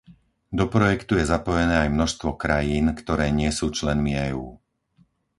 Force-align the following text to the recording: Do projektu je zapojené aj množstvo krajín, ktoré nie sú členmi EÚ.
Do 0.59 0.65
projektu 0.75 1.13
je 1.21 1.25
zapojené 1.33 1.75
aj 1.85 1.93
množstvo 1.95 2.29
krajín, 2.43 2.85
ktoré 2.99 3.27
nie 3.39 3.51
sú 3.59 3.65
členmi 3.77 4.11
EÚ. 4.33 4.47